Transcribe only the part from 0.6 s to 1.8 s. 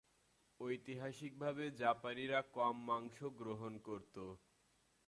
ঐতিহাসিকভাবে